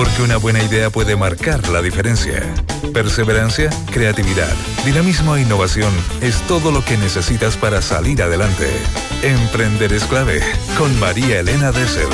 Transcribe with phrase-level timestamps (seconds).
[0.00, 2.42] Porque una buena idea puede marcar la diferencia.
[2.94, 4.48] Perseverancia, creatividad,
[4.82, 5.92] dinamismo e innovación
[6.22, 8.66] es todo lo que necesitas para salir adelante.
[9.22, 10.40] Emprender es clave
[10.78, 12.08] con María Elena Dessel.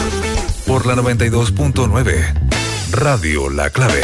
[0.67, 2.35] Por la 92.9.
[2.91, 4.01] Radio La Clave.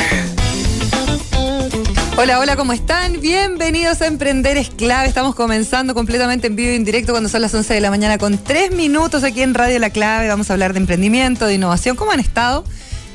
[2.16, 3.20] Hola, hola, ¿cómo están?
[3.20, 5.08] Bienvenidos a Emprender es clave.
[5.08, 8.16] Estamos comenzando completamente en vivo y en directo cuando son las 11 de la mañana
[8.16, 10.28] con tres minutos aquí en Radio La Clave.
[10.28, 11.96] Vamos a hablar de emprendimiento, de innovación.
[11.96, 12.64] ¿Cómo han estado?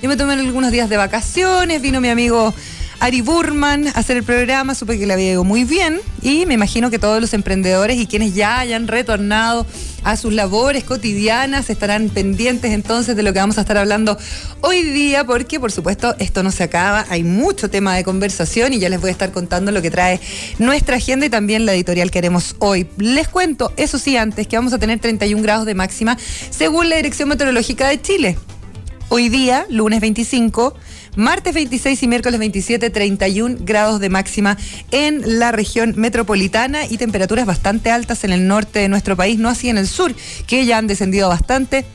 [0.01, 2.53] Yo me tomé algunos días de vacaciones, vino mi amigo
[2.99, 6.53] Ari Burman a hacer el programa, supe que le había ido muy bien y me
[6.53, 9.65] imagino que todos los emprendedores y quienes ya hayan retornado
[10.03, 14.19] a sus labores cotidianas estarán pendientes entonces de lo que vamos a estar hablando
[14.61, 18.79] hoy día porque por supuesto esto no se acaba, hay mucho tema de conversación y
[18.79, 20.19] ya les voy a estar contando lo que trae
[20.59, 22.87] nuestra agenda y también la editorial que haremos hoy.
[22.97, 26.17] Les cuento, eso sí, antes que vamos a tener 31 grados de máxima
[26.51, 28.37] según la Dirección Meteorológica de Chile.
[29.09, 30.75] Hoy día, lunes 25,
[31.15, 34.57] martes 26 y miércoles 27, 31 grados de máxima
[34.91, 39.47] en la región metropolitana y temperaturas bastante altas en el norte de nuestro país, no
[39.47, 40.13] así en el sur,
[40.45, 41.85] que ya han descendido bastante.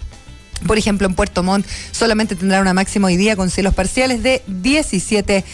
[0.66, 4.40] Por ejemplo, en Puerto Montt solamente tendrá una máxima hoy día con cielos parciales de
[4.46, 5.44] 17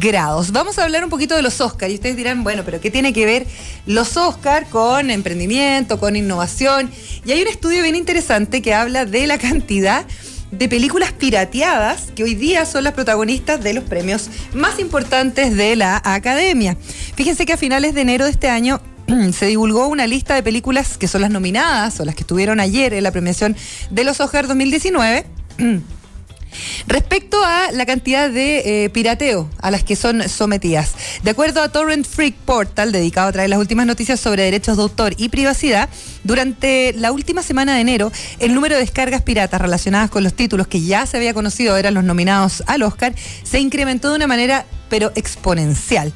[0.00, 0.50] grados.
[0.50, 3.12] Vamos a hablar un poquito de los Oscar y ustedes dirán, bueno, pero ¿qué tiene
[3.12, 3.46] que ver
[3.86, 6.90] los Oscar con emprendimiento, con innovación?
[7.24, 10.06] Y hay un estudio bien interesante que habla de la cantidad
[10.58, 15.76] de películas pirateadas que hoy día son las protagonistas de los premios más importantes de
[15.76, 16.76] la academia.
[17.14, 18.80] Fíjense que a finales de enero de este año
[19.32, 22.94] se divulgó una lista de películas que son las nominadas o las que estuvieron ayer
[22.94, 23.56] en la premiación
[23.90, 25.26] de los Oscar 2019.
[26.86, 31.70] Respecto a la cantidad de eh, pirateo a las que son sometidas, de acuerdo a
[31.70, 35.88] Torrent Freak Portal, dedicado a traer las últimas noticias sobre derechos de autor y privacidad,
[36.22, 40.66] durante la última semana de enero, el número de descargas piratas relacionadas con los títulos
[40.66, 44.66] que ya se había conocido eran los nominados al Oscar, se incrementó de una manera
[44.88, 46.12] pero exponencial.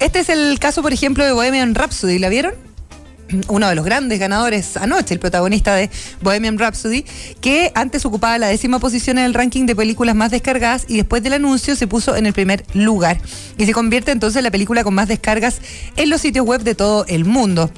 [0.00, 2.71] Este es el caso, por ejemplo, de Bohemian Rhapsody, ¿la vieron?
[3.48, 5.90] uno de los grandes ganadores anoche, el protagonista de
[6.20, 7.04] Bohemian Rhapsody,
[7.40, 11.22] que antes ocupaba la décima posición en el ranking de películas más descargadas y después
[11.22, 13.20] del anuncio se puso en el primer lugar.
[13.58, 15.60] Y se convierte entonces en la película con más descargas
[15.96, 17.70] en los sitios web de todo el mundo.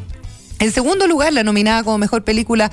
[0.59, 2.71] En segundo lugar, la nominada como mejor película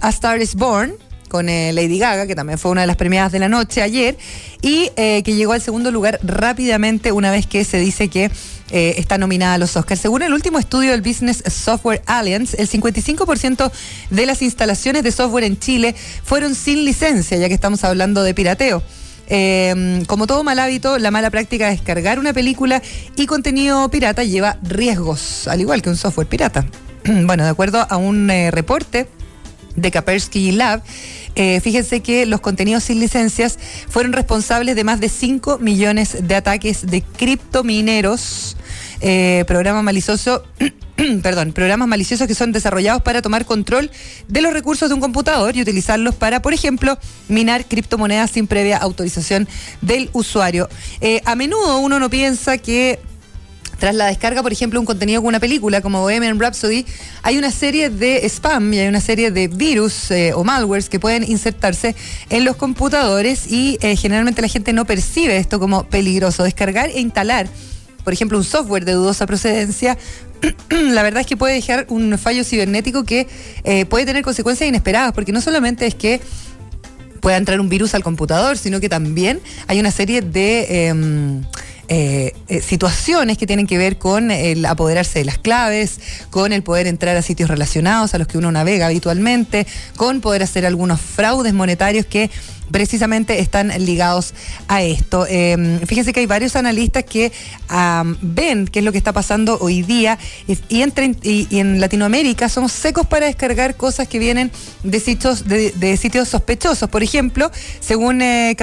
[0.00, 0.94] A Star is Born,
[1.28, 4.18] con eh, Lady Gaga, que también fue una de las premiadas de la noche ayer,
[4.60, 8.30] y eh, que llegó al segundo lugar rápidamente una vez que se dice que
[8.70, 10.00] eh, está nominada a los Oscars.
[10.00, 13.70] Según el último estudio del Business Software Alliance, el 55%
[14.10, 18.34] de las instalaciones de software en Chile fueron sin licencia, ya que estamos hablando de
[18.34, 18.82] pirateo.
[20.06, 22.82] como todo mal hábito, la mala práctica de descargar una película
[23.16, 26.66] y contenido pirata lleva riesgos, al igual que un software pirata.
[27.04, 29.08] bueno, de acuerdo a un reporte
[29.76, 30.82] de Kaspersky Lab,
[31.34, 36.34] eh, fíjense que los contenidos sin licencias fueron responsables de más de 5 millones de
[36.34, 38.56] ataques de criptomineros,
[39.00, 40.44] eh, programa malicioso.
[41.22, 43.90] perdón, programas maliciosos que son desarrollados para tomar control
[44.28, 48.78] de los recursos de un computador y utilizarlos para, por ejemplo, minar criptomonedas sin previa
[48.78, 49.48] autorización
[49.80, 50.68] del usuario.
[51.00, 53.00] Eh, a menudo uno no piensa que
[53.82, 56.86] tras la descarga, por ejemplo, un contenido con una película como Bohemian Rhapsody,
[57.24, 61.00] hay una serie de spam y hay una serie de virus eh, o malwares que
[61.00, 61.96] pueden insertarse
[62.30, 66.44] en los computadores y eh, generalmente la gente no percibe esto como peligroso.
[66.44, 67.48] Descargar e instalar,
[68.04, 69.98] por ejemplo, un software de dudosa procedencia
[70.70, 73.26] la verdad es que puede dejar un fallo cibernético que
[73.64, 76.20] eh, puede tener consecuencias inesperadas, porque no solamente es que
[77.20, 81.42] pueda entrar un virus al computador, sino que también hay una serie de em,
[81.94, 86.62] eh, eh, situaciones que tienen que ver con el apoderarse de las claves, con el
[86.62, 91.02] poder entrar a sitios relacionados a los que uno navega habitualmente, con poder hacer algunos
[91.02, 92.30] fraudes monetarios que
[92.70, 94.34] precisamente están ligados
[94.68, 95.26] a esto.
[95.28, 97.32] Em, fíjense que hay varios analistas que
[98.20, 103.26] ven qué es lo que está pasando hoy día y, en Latinoamérica somos secos para
[103.26, 104.50] descargar cosas que vienen
[104.82, 106.88] de sitios, de, sitios sospechosos.
[106.88, 108.56] Por ejemplo, según eh,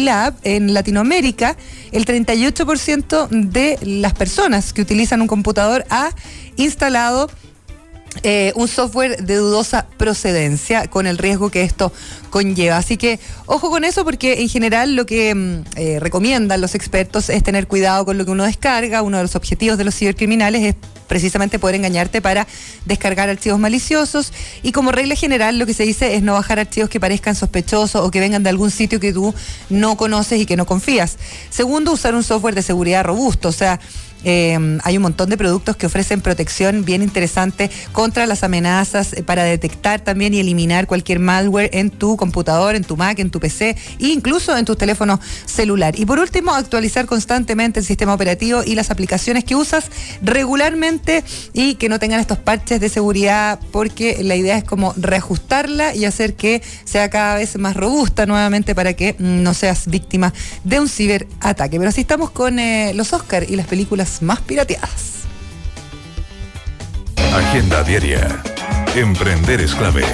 [0.00, 1.56] Lab, en Latinoamérica
[1.92, 6.10] el 38% de las personas que utilizan un computador ha
[6.56, 7.30] instalado
[8.22, 11.92] eh, un software de dudosa procedencia con el riesgo que esto
[12.30, 12.76] conlleva.
[12.76, 17.30] Así que ojo con eso porque en general lo que mm, eh, recomiendan los expertos
[17.30, 19.02] es tener cuidado con lo que uno descarga.
[19.02, 20.74] Uno de los objetivos de los cibercriminales es
[21.06, 22.46] precisamente poder engañarte para
[22.84, 24.32] descargar archivos maliciosos
[24.62, 28.02] y como regla general lo que se dice es no bajar archivos que parezcan sospechosos
[28.04, 29.34] o que vengan de algún sitio que tú
[29.70, 31.16] no conoces y que no confías.
[31.50, 33.80] Segundo, usar un software de seguridad robusto, o sea,
[34.24, 39.22] Eh, hay un montón de productos que ofrecen protección bien interesante contra las amenazas eh,
[39.22, 43.40] para detectar también y eliminar cualquier malware en tu computador, en tu Mac, en tu
[43.40, 45.98] PC e incluso en tu teléfono celular.
[45.98, 49.90] Y por último, actualizar constantemente el sistema operativo y las aplicaciones que usas
[50.22, 55.94] regularmente y que no tengan estos parches de seguridad porque la idea es como reajustarla
[55.94, 60.32] y hacer que sea cada vez más robusta nuevamente para que mm, no seas víctima
[60.64, 61.78] de un ciberataque.
[61.78, 65.24] Pero así estamos con eh, los Oscar y las películas más pirateadas.
[67.34, 68.42] Agenda diaria.
[68.94, 70.04] Emprender es clave.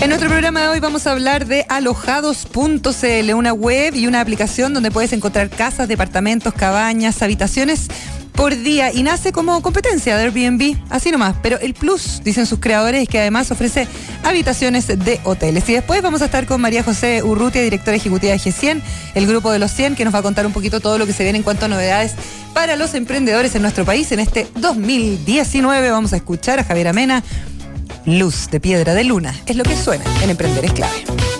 [0.00, 4.74] En nuestro programa de hoy vamos a hablar de alojados.cl, una web y una aplicación
[4.74, 7.88] donde puedes encontrar casas, departamentos, cabañas, habitaciones
[8.38, 11.34] por día y nace como competencia de Airbnb, así nomás.
[11.42, 13.88] Pero el plus, dicen sus creadores, es que además ofrece
[14.22, 15.68] habitaciones de hoteles.
[15.68, 18.80] Y después vamos a estar con María José Urrutia, directora ejecutiva de G100,
[19.16, 21.12] el grupo de los 100, que nos va a contar un poquito todo lo que
[21.12, 22.14] se viene en cuanto a novedades
[22.54, 25.90] para los emprendedores en nuestro país en este 2019.
[25.90, 27.24] Vamos a escuchar a Javier Amena.
[28.04, 31.37] Luz de piedra de luna es lo que suena en Emprender es clave.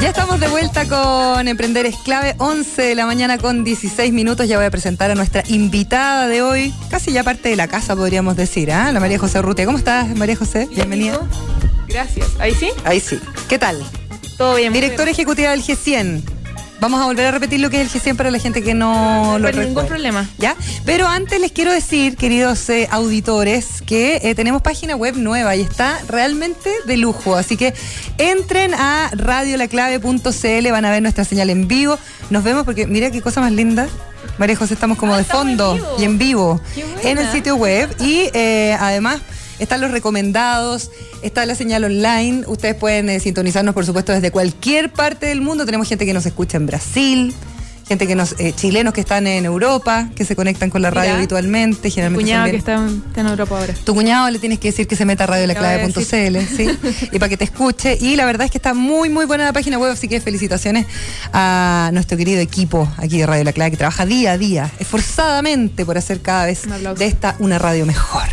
[0.00, 4.48] Ya estamos de vuelta con Emprender es clave, 11 de la mañana con 16 minutos.
[4.48, 7.94] Ya voy a presentar a nuestra invitada de hoy, casi ya parte de la casa
[7.94, 8.90] podríamos decir, ¿ah?
[8.90, 9.66] la María José Urrutia.
[9.66, 10.68] ¿Cómo estás, María José?
[10.74, 11.20] Bienvenida.
[11.86, 12.26] Gracias.
[12.40, 12.70] ¿Ahí sí?
[12.84, 13.20] Ahí sí.
[13.48, 13.84] ¿Qué tal?
[14.36, 14.72] Todo bien.
[14.72, 16.41] Directora ejecutiva del G100.
[16.82, 19.38] Vamos a volver a repetir lo que es el G100 para la gente que no
[19.38, 19.88] lo Sin ningún recuerda.
[19.88, 20.28] problema.
[20.38, 20.56] ¿Ya?
[20.84, 25.60] Pero antes les quiero decir, queridos eh, auditores, que eh, tenemos página web nueva y
[25.60, 27.36] está realmente de lujo.
[27.36, 27.72] Así que
[28.18, 31.96] entren a radiolaclave.cl, van a ver nuestra señal en vivo.
[32.30, 33.86] Nos vemos porque mira qué cosa más linda.
[34.38, 36.60] María José, estamos como Ah, de estamos fondo y en vivo
[37.04, 37.94] en el sitio web.
[38.00, 39.20] Y eh, además
[39.62, 40.90] están los recomendados,
[41.22, 42.44] está la señal online.
[42.46, 45.64] Ustedes pueden eh, sintonizarnos, por supuesto, desde cualquier parte del mundo.
[45.64, 47.34] Tenemos gente que nos escucha en Brasil.
[47.86, 51.10] Gente que nos, eh, chilenos que están en Europa, que se conectan con la radio
[51.10, 51.18] Mira.
[51.18, 53.74] habitualmente, generalmente cuñado que está en, está en Europa ahora.
[53.84, 56.00] tu cuñado le tienes que decir que se meta a radiolaclave.cl,
[56.56, 56.78] ¿sí?
[57.10, 57.98] Y para que te escuche.
[58.00, 60.86] Y la verdad es que está muy, muy buena la página web, así que felicitaciones
[61.32, 65.84] a nuestro querido equipo aquí de Radio La Clave, que trabaja día a día, esforzadamente
[65.84, 66.62] por hacer cada vez
[66.96, 68.28] de esta una radio mejor.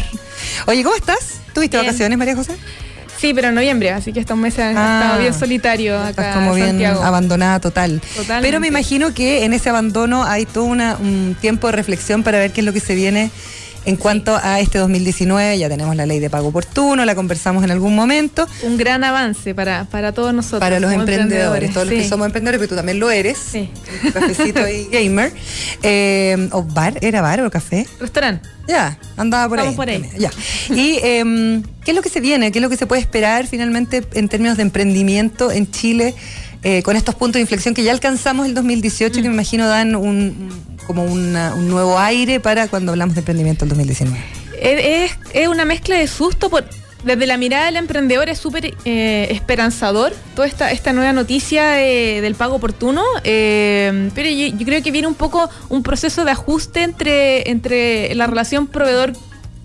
[0.67, 1.39] Oye, ¿cómo estás?
[1.53, 1.87] ¿Tuviste Bien.
[1.87, 2.53] vacaciones, María José?
[3.19, 4.99] Sí, pero en noviembre, así que estos meses Ah.
[5.01, 7.03] estado bien solitario acá Estás como bien en Santiago.
[7.03, 7.99] abandonada total.
[8.15, 8.47] Totalmente.
[8.47, 12.39] Pero me imagino que en ese abandono hay todo una- un tiempo de reflexión para
[12.39, 13.29] ver qué es lo que se viene
[13.89, 15.57] en cuanto a este 2019.
[15.57, 18.47] Ya tenemos la ley de pago oportuno, la conversamos en algún momento.
[18.63, 20.59] Un gran avance para, para todos nosotros.
[20.59, 23.37] Para los emprendedores, todos los que somos emprendedores, pero tú también lo eres.
[23.37, 23.69] Sí.
[24.13, 25.33] Cafecito y gamer.
[25.83, 26.97] Eh, ¿O bar?
[27.01, 27.85] ¿Era bar o café?
[27.99, 28.47] Restaurante.
[28.67, 29.99] Ya, andaba por Estamos ahí.
[29.99, 30.19] por ahí.
[30.19, 30.29] Ya.
[30.69, 32.51] Y em, ¿qué es lo que se viene?
[32.51, 36.13] ¿Qué es lo que se puede esperar finalmente en términos de emprendimiento en Chile
[36.63, 39.95] eh, con estos puntos de inflexión que ya alcanzamos el 2018 que me imagino dan
[39.95, 40.49] un,
[40.87, 44.17] como una- un nuevo aire para cuando hablamos de emprendimiento el 2019?
[44.61, 46.65] Es, una mezcla de susto por
[47.05, 52.19] desde la mirada del emprendedor es súper eh, esperanzador toda esta, esta nueva noticia de-
[52.21, 56.31] del pago oportuno, eh, pero yo, yo creo que viene un poco un proceso de
[56.31, 59.13] ajuste entre, entre la relación proveedor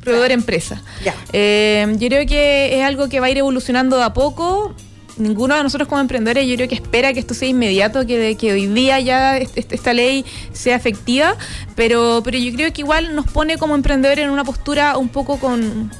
[0.00, 0.80] proveedor empresa.
[1.04, 1.14] Ya.
[1.32, 4.74] Eh, yo creo que es algo que va a ir evolucionando de a poco.
[5.16, 8.36] Ninguno de nosotros como emprendedores yo creo que espera que esto sea inmediato, que, de-
[8.36, 11.36] que hoy día ya est- est- esta ley sea efectiva,
[11.76, 15.38] pero, pero yo creo que igual nos pone como emprendedores en una postura un poco
[15.38, 15.90] con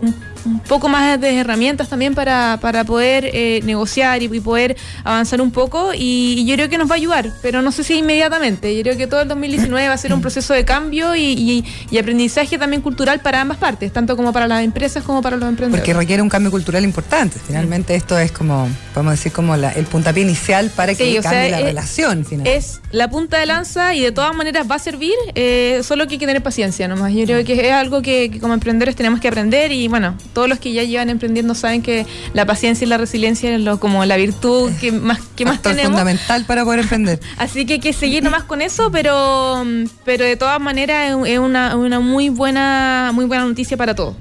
[0.00, 4.76] un, un poco más de herramientas también para, para poder eh, negociar y, y poder
[5.04, 7.84] avanzar un poco y, y yo creo que nos va a ayudar, pero no sé
[7.84, 8.74] si inmediatamente.
[8.76, 11.98] Yo creo que todo el 2019 va a ser un proceso de cambio y, y-
[12.00, 15.80] aprendizaje también cultural para ambas partes, tanto como para las empresas como para los emprendedores.
[15.82, 17.38] Porque requiere un cambio cultural importante.
[17.46, 21.22] Finalmente esto es como, podemos decir, como la- el puntapié inicial para que Sí, o
[21.22, 22.24] sea, cambie la es- relación.
[22.24, 22.56] Finalmente.
[22.56, 26.14] es la punta de lanza y de todas maneras va a servir, eh, solo que
[26.14, 27.12] hay que tener paciencia nomás.
[27.12, 30.48] Yo creo que es algo que, que como emprendedores tenemos que aprender y bueno, todos
[30.48, 34.04] los que ya llevan emprendiendo saben que la paciencia y la resiliencia es lo, como
[34.04, 35.86] la virtud que más, que más tenemos.
[35.92, 37.20] fundamental para poder emprender.
[37.38, 39.64] Así que hay que seguir nomás con eso, pero,
[40.04, 44.14] pero de todas maneras es- es una, una muy buena muy buena noticia para todos.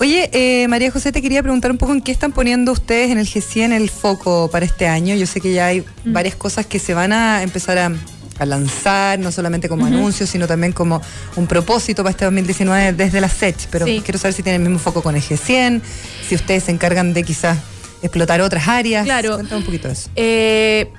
[0.00, 3.18] Oye, eh, María José, te quería preguntar un poco en qué están poniendo ustedes en
[3.18, 5.14] el G100 el foco para este año.
[5.14, 6.12] Yo sé que ya hay Mm.
[6.12, 7.92] varias cosas que se van a empezar a,
[8.46, 11.00] lanzar, no solamente como anuncios, sino también como
[11.36, 13.68] un propósito para este 2019 desde la SECH.
[13.70, 14.00] Pero Sí.
[14.04, 15.80] quiero saber si tienen el mismo foco con el G100,
[16.28, 17.58] si ustedes se encargan de quizás
[18.02, 19.04] explotar otras áreas.
[19.04, 19.34] Claro.
[19.34, 20.10] Cuéntame un poquito de eso.
[20.16, 20.90] Eh,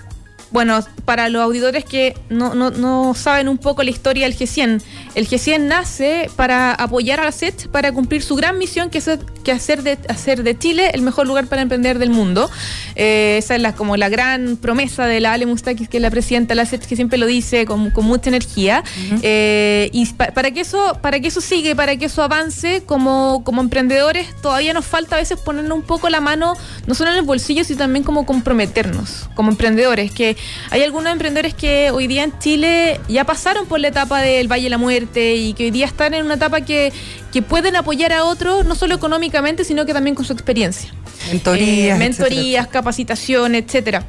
[0.53, 4.81] bueno, para los auditores que no, no- no saben un poco la historia del G100,
[5.15, 9.09] el G100 nace para apoyar a la SET para cumplir su gran misión que es
[9.43, 12.49] que hacer de, hacer de Chile el mejor lugar para emprender del mundo.
[12.95, 16.09] Eh, esa es la, como la gran promesa de la Ale Mustakis, que es la
[16.11, 18.83] presidenta de la SET, que siempre lo dice con, con mucha energía.
[19.21, 23.61] Eh, y para, que eso, para que eso siga para que eso avance, como, como
[23.61, 26.53] emprendedores, todavía nos falta a veces ponernos un poco la mano,
[26.87, 30.11] no solo en el bolsillo, sino también como comprometernos como emprendedores.
[30.11, 30.37] Que
[30.69, 34.65] hay algunos emprendedores que hoy día en Chile ya pasaron por la etapa del Valle
[34.65, 36.91] de la Muerte y que hoy día están en una etapa que,
[37.31, 40.93] que pueden apoyar a otros, no solo económicamente, sino que también con su experiencia.
[41.29, 41.95] Mentorías.
[41.95, 44.05] Eh, mentorías, capacitación, etcétera.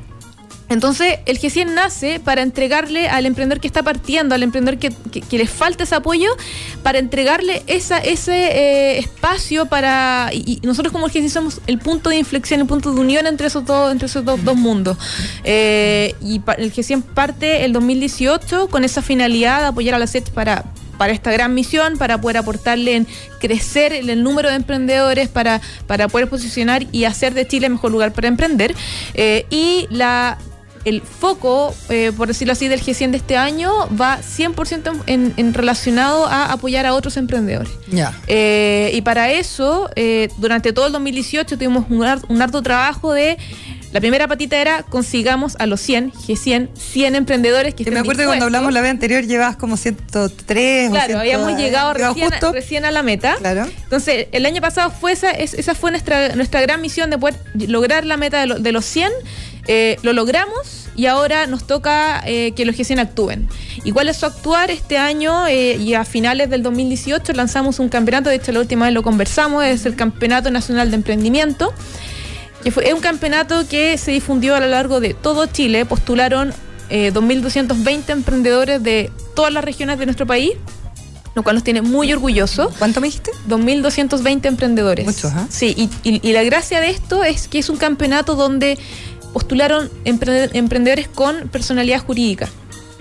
[0.68, 5.38] Entonces, el G100 nace para entregarle al emprendedor que está partiendo, al emprendedor que, que,
[5.38, 6.30] le falta ese apoyo,
[6.82, 10.30] para entregarle esa, ese eh, espacio para.
[10.32, 13.48] Y, nosotros, como el G100, somos el punto de inflexión, el punto de unión entre
[13.48, 14.96] esos dos, entre esos dos, mundos.
[15.44, 20.30] Eh, y el G100 parte el 2018 con esa finalidad de apoyar a la SET
[20.30, 20.64] para
[20.96, 23.06] para esta gran misión, para poder aportarle en
[23.40, 27.90] crecer el número de emprendedores, para, para poder posicionar y hacer de Chile el mejor
[27.90, 28.74] lugar para emprender.
[29.14, 30.38] Eh, y la
[30.84, 36.26] el foco, eh, por decirlo así, del G100 de este año va 100% en, relacionado
[36.26, 37.72] a apoyar a otros emprendedores.
[37.90, 38.18] Ya.
[38.26, 39.90] Eh, y para eso,
[40.38, 43.38] durante todo el 2018 tuvimos un, un harto trabajo de
[43.94, 48.22] la primera patita era consigamos a los 100, G100, 100 emprendedores que, que Me acuerdo
[48.22, 50.90] que cuando hablamos la vez anterior llevabas como 103.
[50.90, 53.36] Claro, habíamos llegado recién, a la meta.
[53.38, 53.68] Claro.
[53.84, 57.36] Entonces, el año pasado fue esa, esa fue nuestra, nuestra gran misión de poder
[57.68, 59.12] lograr la meta de, los 100.
[59.66, 63.48] Eh, lo logramos y ahora nos toca eh, que los G100 actúen.
[63.82, 64.70] ¿Y cuál es su actuar?
[64.70, 68.84] Este año eh, y a finales del 2018 lanzamos un campeonato, de hecho la última
[68.84, 71.72] vez lo conversamos, es el Campeonato Nacional de Emprendimiento
[72.64, 75.84] es un campeonato que se difundió a lo largo de todo Chile.
[75.84, 76.52] Postularon
[76.90, 80.52] 2.220 eh, emprendedores de todas las regiones de nuestro país,
[81.34, 82.74] lo cual nos tiene muy orgullosos.
[82.78, 83.32] ¿Cuánto me dijiste?
[83.48, 85.04] 2.220 emprendedores.
[85.04, 85.46] Muchos, ¿ah?
[85.50, 88.78] Sí, y, la gracia de esto es que es un campeonato donde
[89.34, 92.48] postularon emprendedores con personalidad jurídica.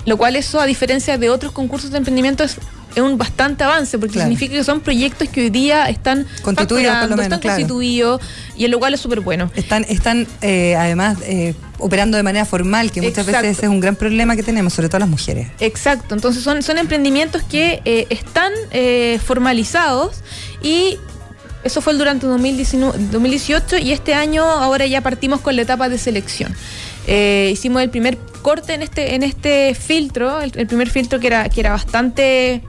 [0.06, 2.58] Lo cual eso, a diferencia de otros concursos de emprendimiento, es
[2.98, 7.16] un bastante avance, porque significa que son proyectos que hoy día están constituidos, por lo
[7.16, 8.22] menos, están constituidos,
[8.58, 9.52] y el lugar es súper bueno.
[9.56, 13.96] Están, están eh, además eh, operando de manera formal, que muchas veces es un gran
[13.96, 15.48] problema que tenemos, sobre todo las mujeres.
[15.60, 18.52] Exacto, entonces son, son emprendimientos que eh, están
[19.24, 20.24] formalizados
[20.62, 20.98] y
[21.64, 26.54] eso fue durante 2018 y este año ahora ya partimos con la etapa de selección.
[27.08, 31.50] hicimos el primer corte en este en este filtro, el, el, primer filtro que era
[31.50, 32.62] que era bastante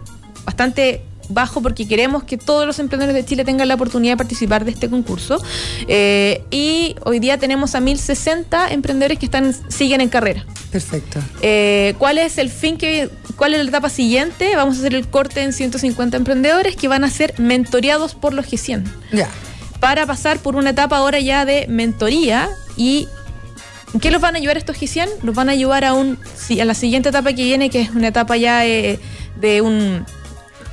[0.44, 4.64] bastante bajo porque queremos que todos los emprendedores de Chile tengan la oportunidad de participar
[4.64, 5.42] de este concurso.
[5.88, 10.44] Eh, y hoy día tenemos a 1060 emprendedores que están siguen en carrera.
[10.70, 11.20] Perfecto.
[11.40, 14.56] Eh, ¿Cuál es el fin que cuál es la etapa siguiente?
[14.56, 18.46] Vamos a hacer el corte en 150 emprendedores que van a ser mentoreados por los
[18.46, 18.84] G100.
[19.12, 19.28] Ya.
[19.80, 23.08] Para pasar por una etapa ahora ya de mentoría y
[24.00, 25.08] ¿Qué los van a ayudar estos G100?
[25.22, 26.18] Los van a ayudar a un
[26.60, 28.98] a la siguiente etapa que viene, que es una etapa ya eh,
[29.40, 30.04] de un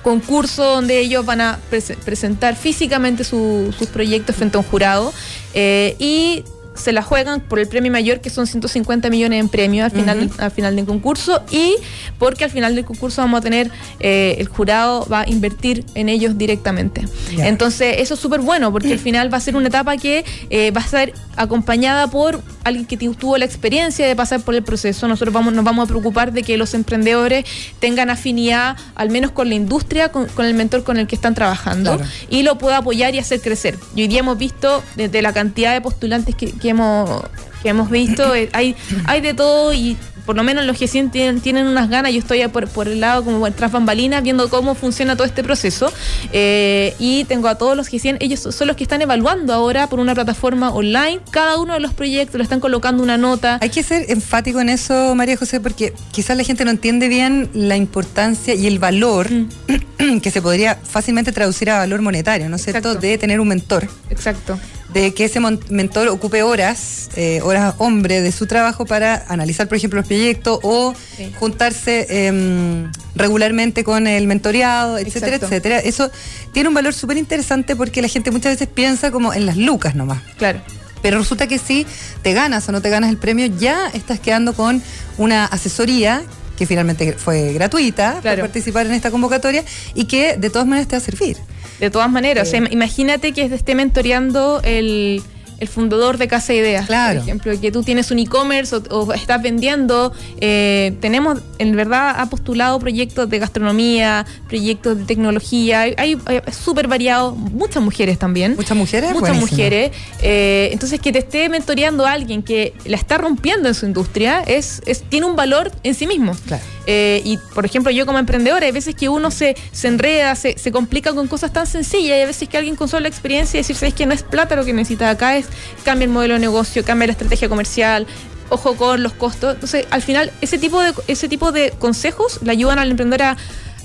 [0.01, 1.59] concurso donde ellos van a
[2.05, 5.13] presentar físicamente sus proyectos frente a un jurado
[5.53, 6.43] eh, y
[6.75, 10.29] se la juegan por el premio mayor, que son 150 millones en premio al final,
[10.37, 11.75] al final del concurso, y
[12.17, 16.09] porque al final del concurso vamos a tener, eh, el jurado va a invertir en
[16.09, 17.05] ellos directamente.
[17.37, 20.71] Entonces, eso es súper bueno, porque al final va a ser una etapa que eh,
[20.71, 25.07] va a estar acompañada por alguien que tuvo la experiencia de pasar por el proceso.
[25.07, 27.45] Nosotros vamos, nos vamos a preocupar de que los emprendedores
[27.79, 31.99] tengan afinidad, al menos con la industria, con, el mentor con el que están trabajando,
[32.29, 33.77] y lo pueda apoyar y hacer crecer.
[33.95, 37.23] Y hoy día hemos visto desde la cantidad de postulantes que, hemos
[37.61, 38.75] que hemos visto, eh, hay,
[39.05, 42.47] hay de todo y por lo menos los que tienen, tienen unas ganas, yo estoy
[42.47, 45.91] por, por el lado como tras bambalinas viendo cómo funciona todo este proceso
[46.31, 49.99] eh, y tengo a todos los que ellos son los que están evaluando ahora por
[49.99, 53.57] una plataforma online cada uno de los proyectos, le están colocando una nota.
[53.61, 57.49] Hay que ser enfático en eso, María José, porque quizás la gente no entiende bien
[57.53, 60.19] la importancia y el valor mm.
[60.21, 63.87] que se podría fácilmente traducir a valor monetario, ¿no es cierto?, de tener un mentor.
[64.09, 64.59] Exacto
[64.93, 69.77] de que ese mentor ocupe horas, eh, horas hombre de su trabajo para analizar, por
[69.77, 70.93] ejemplo, los proyectos o
[71.39, 75.79] juntarse em, regularmente con el mentoreado, etcétera, etcétera.
[75.79, 76.11] Eso
[76.51, 79.95] tiene un valor súper interesante porque la gente muchas veces piensa como en las lucas
[79.95, 80.21] nomás.
[80.37, 80.61] Claro.
[81.01, 81.85] Pero resulta que si
[82.21, 84.81] te ganas o no te ganas el premio, ya estás quedando con
[85.17, 86.23] una asesoría
[86.57, 89.63] que finalmente fue gratuita para participar en esta convocatoria
[89.95, 91.37] y que de todas maneras te va a servir.
[91.81, 95.23] De todas maneras, imagínate que esté mentoreando el,
[95.61, 96.87] el fundador de Casa Ideas.
[96.87, 97.19] Claro.
[97.19, 100.11] Por ejemplo, que tú tienes un e-commerce o, o estás vendiendo.
[100.41, 105.81] eh, tenemos, en verdad, ha postulado proyectos de gastronomía, proyectos de tecnología.
[105.81, 106.17] Hay, hay-
[106.51, 108.55] súper variado, muchas mujeres también.
[108.55, 109.11] Muchas mujeres.
[109.11, 109.51] Muchas Buenísimo.
[109.51, 109.91] mujeres.
[110.21, 114.41] eh, entonces, que te esté mentoreando a alguien que la está rompiendo en su industria
[114.41, 116.35] es, es- tiene un valor en sí mismo.
[116.47, 116.63] Claro.
[116.87, 120.57] Eh, y, por ejemplo, yo como emprendedora, hay veces que uno se, se enreda, se,
[120.57, 123.59] se complica con cosas tan sencillas, y hay veces que alguien con solo la experiencia
[123.59, 125.45] y decir, sabes que no es plata lo que necesitas acá, es
[125.83, 128.07] cambia el modelo de negocio, cambia la estrategia comercial,
[128.49, 129.53] ojo con los costos.
[129.55, 133.37] Entonces, al final, ese tipo de, ese tipo de consejos le ayudan al emprendedor a,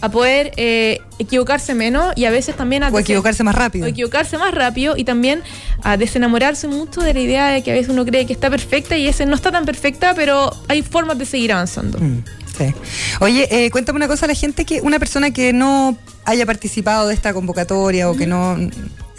[0.03, 3.87] a poder eh, equivocarse menos y a veces también a O equivocarse más rápido.
[3.87, 5.43] o equivocarse más rápido y también
[5.83, 8.97] a desenamorarse mucho de la idea de que a veces uno cree que está perfecta
[8.97, 11.99] y ese no está tan perfecta, pero hay formas de seguir avanzando.
[11.99, 12.25] Mm,
[12.59, 12.75] sí.
[13.21, 15.97] Oye, eh, cuéntame una cosa a la gente que una persona que no
[16.27, 18.59] haya participado de esta convocatoria o que no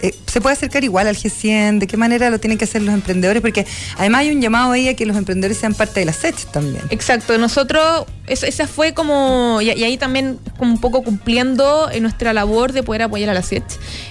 [0.02, 2.94] eh, se puede acercar igual al G100, de qué manera lo tienen que hacer los
[2.94, 3.66] emprendedores, porque
[3.98, 6.84] además hay un llamado ahí a que los emprendedores sean parte de la SET también.
[6.90, 12.04] Exacto, nosotros, es- esa fue como, y, y ahí también como un poco cumpliendo en
[12.04, 13.64] nuestra labor de poder apoyar a la SET.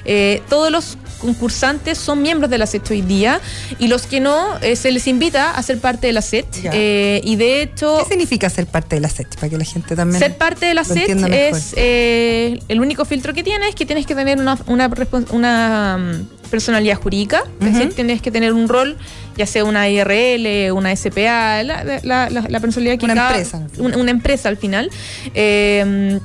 [0.04, 3.40] Eh, todos los concursantes son miembros de la SET hoy día
[3.78, 6.46] y los que no, eh, se les invita a ser parte de la SET.
[6.72, 7.98] Eh, y de hecho...
[8.04, 9.34] ¿Qué significa ser parte de la SET?
[9.36, 13.32] Para que la gente también Ser parte de la SET es eh, el único filtro
[13.34, 14.90] que tiene es que tienes que tener una, una,
[15.30, 17.76] una, mm, personalidad jurídica, es Ujú.
[17.78, 18.96] decir, tienes que tener un rol,
[19.36, 23.56] ya sea una IRL, una SPA, la, la- la- la personalidad que Una cada- empresa,
[23.58, 23.80] al.
[23.80, 24.90] Una, una empresa al final.
[25.34, 26.18] Eh,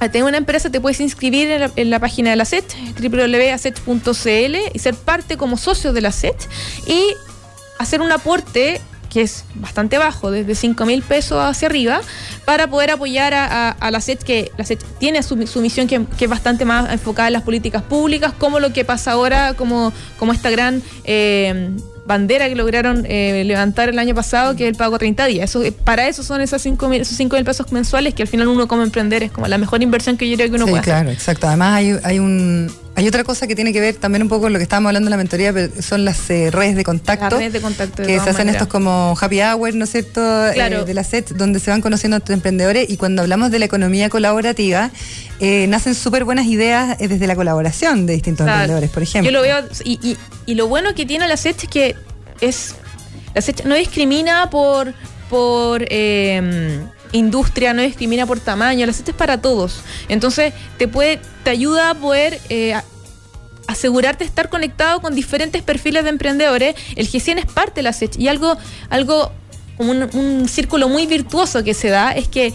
[0.00, 2.64] al tener una empresa te puedes inscribir en la, en la página de la SET,
[3.00, 6.36] www.aset.cl y ser parte como socio de la SET
[6.86, 7.02] y
[7.78, 12.02] hacer un aporte que es bastante bajo, desde 5 mil pesos hacia arriba,
[12.44, 15.86] para poder apoyar a, a- a la SET, que la SET tiene su, su misión
[15.86, 19.54] que, que es bastante más enfocada en las políticas públicas, como lo que pasa ahora,
[19.54, 21.70] como, como esta gran eh,
[22.08, 25.50] bandera que lograron eh, levantar el año pasado, que es el pago a 30 días.
[25.50, 28.28] Eso, eh, para eso son esas 5 mil, esos 5 mil pesos mensuales, que al
[28.28, 30.70] final uno como emprender es como la mejor inversión que yo creo que uno sí,
[30.70, 30.94] puede hacer.
[30.94, 31.46] claro, exacto.
[31.46, 34.52] Además hay, hay un hay otra cosa que tiene que ver también un poco con
[34.52, 37.26] lo que estábamos hablando en la mentoría, pero son las eh, redes de contacto.
[37.30, 38.54] Las redes de contacto, de que se hacen maneras.
[38.56, 40.20] estos como happy hour, ¿no es cierto?
[40.52, 40.80] Claro.
[40.80, 43.60] Eh, de la SET, donde se van conociendo a estos emprendedores y cuando hablamos de
[43.60, 44.90] la economía colaborativa,
[45.38, 48.58] eh, nacen súper buenas ideas eh, desde la colaboración de distintos Claro.
[48.62, 49.30] emprendedores, por ejemplo.
[49.30, 51.94] Yo lo veo, y, y- y lo bueno que tiene la SET es que
[52.40, 52.74] es
[53.34, 54.92] la SET no discrimina por,
[55.30, 56.80] por eh,
[57.12, 59.80] industria, no discrimina por tamaño, la SET es para todos.
[60.08, 62.74] Entonces, te puede, te ayuda a poder eh,
[63.66, 66.74] asegurarte estar conectado con diferentes perfiles de emprendedores.
[66.96, 68.56] El G100 es parte de la SET y algo,
[68.90, 69.32] algo
[69.78, 72.52] un, círculo muy virtuoso que se da es que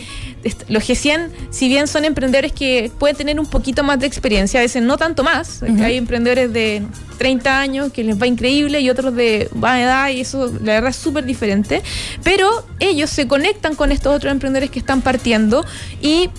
[0.68, 4.64] los G100, si bien son emprendedores que pueden tener un poquito más de experiencia, a
[4.64, 6.84] veces no tanto más, hay emprendedores de
[7.18, 10.90] 30 años que les va increíble y otros de baja edad y eso la verdad
[10.90, 11.82] es súper diferente,
[12.24, 15.66] pero ellos se conectan con estos otros emprendedores que están partiendo
[16.02, 16.30] y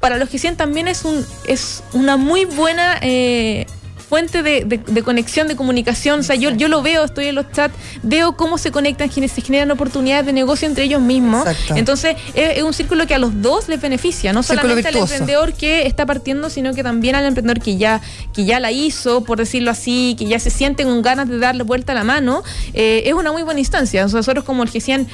[0.00, 2.98] para los G100 también es, un, es una muy buena...
[3.02, 3.66] eh,
[4.12, 6.20] fuente de, de- de conexión, de comunicación.
[6.20, 9.40] O sea, yo, yo lo veo, estoy en los chats, veo cómo se conectan, se
[9.40, 11.46] generan oportunidades de negocio entre ellos mismos.
[11.46, 11.76] Exacto.
[11.76, 15.54] Entonces, es, es un círculo que a los dos les beneficia, no solamente al emprendedor
[15.54, 18.02] que está partiendo, sino que también al emprendedor que ya,
[18.34, 21.62] que ya la hizo, por decirlo así, que ya se siente con ganas de darle
[21.62, 22.42] vuelta a la mano.
[22.74, 24.02] Eh, es una muy buena instancia.
[24.06, 25.06] Nosotros como el G100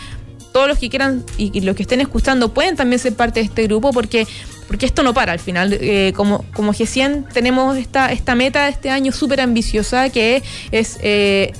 [0.52, 3.46] todos los que quieran y, y los que estén escuchando pueden también ser parte de
[3.46, 4.26] este grupo porque
[4.66, 5.72] porque esto no para al final.
[5.80, 10.98] Eh, como, como G100 tenemos esta, esta meta de este año súper ambiciosa que es
[11.02, 11.52] eh,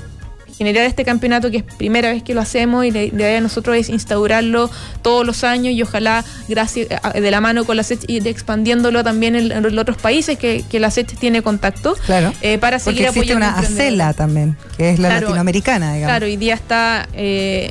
[0.59, 3.77] generar este campeonato que es primera vez que lo hacemos y la idea de nosotros
[3.77, 4.69] es instaurarlo
[5.03, 9.03] todos los años y ojalá gracias a- de la mano con la SET ir expandiéndolo
[9.05, 12.33] también en, en los otros países que, que la SET tiene contacto Claro.
[12.43, 13.67] eh, para seguir Porque existe apoyando una.
[13.69, 16.11] ACELA también, que es la Claro, latinoamericana, digamos.
[16.13, 17.09] Claro, hoy día está.
[17.15, 17.71] eh,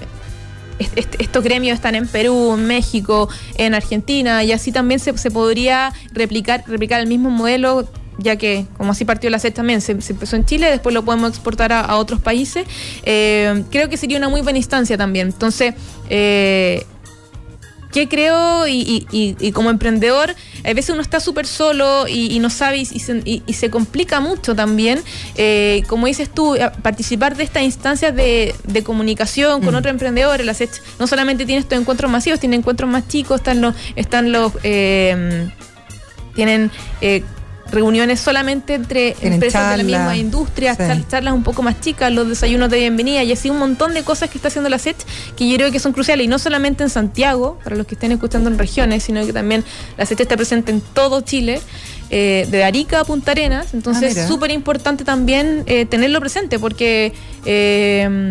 [0.79, 5.13] est- est- estos gremios están en Perú, en México, en Argentina, y así también se,
[5.31, 7.87] podría replicar, replicar el mismo modelo,
[8.19, 11.29] ya que como así partió la SET también, se, empezó en Chile, después lo podemos
[11.29, 12.65] exportar a, a otros países.
[13.03, 15.27] Eh, creo que sería una muy buena instancia también.
[15.27, 15.75] Entonces,
[16.09, 16.83] eh,
[17.97, 18.67] ¿Qué creo?
[18.67, 22.51] Y, y- y- y como emprendedor, a veces uno está súper solo y, y no
[22.51, 25.01] sabe y, se, y- y se complica mucho también.
[25.35, 29.77] Eh, como dices tú, participar de estas instancias de, de comunicación con Mm.
[29.77, 30.45] otros emprendedores.
[30.45, 30.61] Las
[30.99, 35.49] no solamente tiene estos encuentros masivos, tiene encuentros más chicos, están los, están los eh,
[36.35, 36.69] tienen
[37.01, 37.23] eh,
[37.71, 41.05] reuniones solamente entre Tienen empresas de la misma industria, sí.
[41.09, 44.29] charlas un poco más chicas, los desayunos de bienvenida y así un montón de cosas
[44.29, 44.95] que está haciendo la SET
[45.35, 48.11] que yo creo que son cruciales y no solamente en Santiago, para los que estén
[48.11, 49.63] escuchando en regiones, sino que también
[49.97, 51.61] la SET está presente en todo Chile.
[52.09, 53.73] eh, de Arica a Punta Arenas.
[53.73, 57.11] Entonces, Ah, es súper importante también eh, tenerlo presente porque
[57.45, 58.29] eh,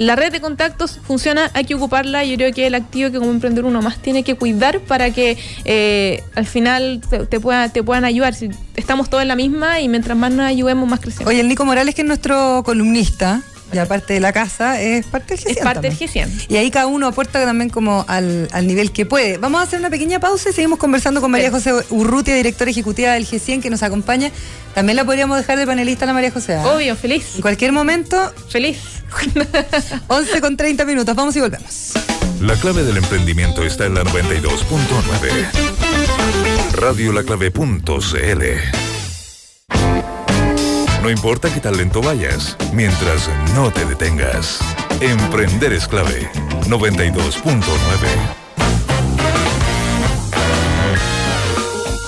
[0.00, 2.24] la red de contactos funciona, hay que ocuparla.
[2.24, 5.36] Yo creo que el activo que como emprendedor uno más tiene que cuidar para que
[5.66, 8.34] eh, al final te, pueda- te puedan ayudar.
[8.34, 11.28] Si estamos todos en la misma y mientras más nos ayudemos, más crecemos.
[11.28, 15.36] Oye, el Nico Morales, que es nuestro columnista, y aparte de la casa, es parte
[15.36, 16.30] del es G100 parte del también.
[16.30, 16.46] G100.
[16.48, 19.38] Y ahí cada uno aporta también como al, al nivel que puede.
[19.38, 23.12] Vamos a hacer una pequeña pausa y seguimos conversando con María José Urrutia, directora ejecutiva
[23.12, 24.30] del G100, que nos acompaña.
[24.74, 26.54] También la podríamos dejar de panelista a la María José.
[26.54, 26.74] ¿ah?
[26.74, 27.36] Obvio, feliz.
[27.36, 28.78] En cualquier momento, Feliz.
[30.08, 31.14] 11 con 30 minutos.
[31.14, 31.92] Vamos y volvemos.
[32.40, 36.72] La clave del emprendimiento está en la 92.9.
[36.72, 38.89] Radiolaclave.cl
[41.02, 44.58] No importa qué talento vayas, mientras no te detengas.
[45.00, 46.28] Emprender es clave.
[46.68, 47.62] 92.9.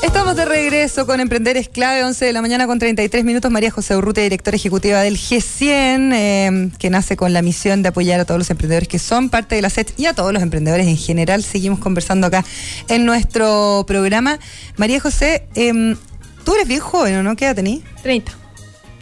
[0.03, 3.51] Estamos de regreso con Emprender es clave, 11 de la mañana con 33 minutos.
[3.51, 8.21] María José Urrutia, directora ejecutiva del G100, eh, que nace con la misión de apoyar
[8.21, 10.87] a todos los emprendedores que son parte de la SET y a todos los emprendedores
[10.87, 11.43] en general.
[11.43, 12.45] Seguimos conversando acá
[12.89, 14.39] en nuestro programa.
[14.77, 15.97] María José, eh,
[16.45, 17.37] tú eres bien joven, ¿o no?
[17.37, 17.81] ¿Qué edad tenés?
[18.03, 18.42] 30.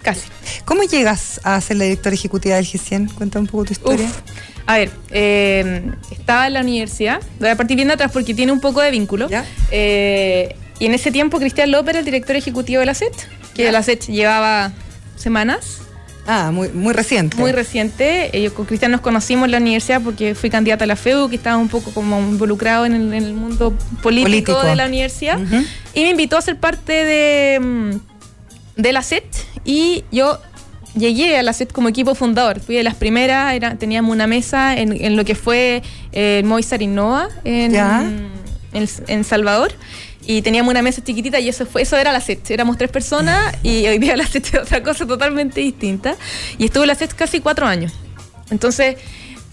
[0.03, 0.23] Casi.
[0.65, 3.13] ¿Cómo llegas a ser la directora ejecutiva del G100?
[3.15, 4.07] Cuenta un poco tu historia.
[4.07, 4.19] Uf.
[4.67, 8.53] A ver, eh, estaba en la universidad, voy a partir bien de atrás porque tiene
[8.53, 9.29] un poco de vínculo.
[9.29, 9.45] Ya.
[9.71, 13.13] Eh, y en ese tiempo Cristian López era el director ejecutivo de la SET,
[13.55, 13.73] que Ya.
[13.73, 14.73] la SET llevaba
[15.17, 15.79] semanas,
[16.27, 17.37] Ah, muy, muy reciente.
[17.39, 18.31] muy reciente.
[18.41, 21.37] Yo con Cristian nos conocimos en la universidad porque fui candidata a la FEU, que
[21.37, 24.63] estaba un poco como involucrado en el, en el mundo político, Político.
[24.63, 25.39] de la universidad.
[25.95, 27.91] Y me invitó a ser parte de, mm,
[28.83, 29.25] de la SET
[29.65, 30.39] y yo
[30.95, 32.61] llegué a la SET como equipo fundador.
[32.61, 36.83] Fui de las primeras, era, teníamos una mesa en, en lo que fue eh, Movistar
[36.83, 39.73] Innova en, en, en Salvador.
[40.27, 42.51] Y teníamos una mesa chiquitita y eso fue eso era la SET.
[42.51, 46.17] Éramos tres personas y hoy día la SET es otra cosa totalmente distinta.
[46.59, 47.93] Y estuve en la SET casi cuatro años.
[48.51, 48.97] Entonces,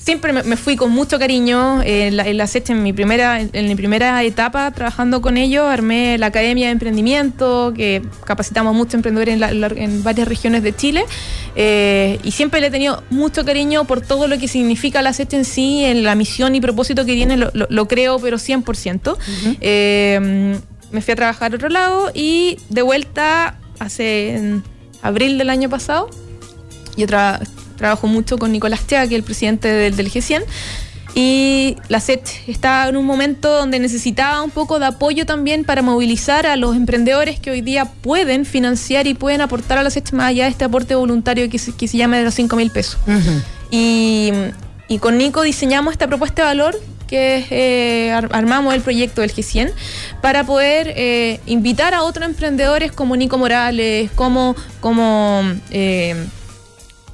[0.08, 1.82] siempre me, me fui con mucho cariño.
[1.82, 5.66] eh, En la, en la en mi, primera, en mi primera etapa trabajando con ellos,
[5.78, 10.64] armé la Academia de Emprendimiento, que capacitamos muchos emprendedores en, la- la- en varias regiones
[10.64, 11.04] de Chile.
[11.56, 15.34] eh, y siempre le he tenido mucho cariño por todo lo que significa la SET
[15.34, 19.18] en sí, en la misión y propósito que tiene, lo, lo- lo creo, pero 100%.
[19.62, 20.58] Eh,
[20.92, 24.64] me fui a trabajar a otro lado y de vuelta hace en
[25.02, 26.10] abril del año pasado
[26.96, 27.40] yo tra-
[27.78, 30.44] trabajo mucho con Nicolás Chea, que es el presidente del, del G100.
[31.16, 35.82] Y la SET está en un momento donde necesitaba un poco de apoyo también para
[35.82, 40.12] movilizar a los emprendedores que hoy día pueden financiar y pueden aportar a la SET
[40.12, 42.70] más allá de este aporte voluntario que se, que se llama de los 5 mil
[42.70, 43.00] pesos.
[43.72, 44.32] Y,
[44.90, 49.34] y con Nico diseñamos esta propuesta de valor que eh, ar- armamos el proyecto del
[49.34, 49.72] G100
[50.22, 56.16] para poder eh, invitar a otros emprendedores como Nico Morales, como, como eh,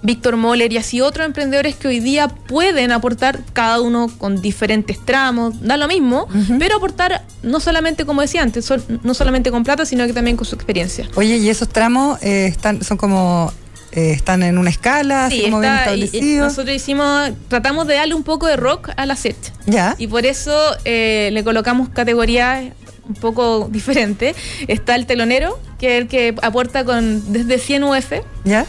[0.04, 5.04] Víctor Moller y así otros emprendedores que hoy día pueden aportar cada uno con diferentes
[5.04, 6.28] tramos, da lo mismo,
[6.60, 10.36] pero aportar no solamente, como decía antes, sol- no solamente con plata, sino que también
[10.38, 11.08] con su experiencia.
[11.16, 13.52] Oye, ¿y esos tramos eh, están, son como,
[13.94, 16.48] eh, están en una escala, así Sí, como bien está- y- y establecidos?
[16.50, 19.38] nosotros hicimos, tratamos de darle un poco de rock a la set.
[19.68, 19.96] Ya.
[19.98, 22.74] Y por eso eh, le colocamos categorías
[23.08, 24.36] un poco diferentes.
[24.68, 28.12] Está el telonero, que es el que aporta con desde 100 UF.
[28.44, 28.66] ¿Ya?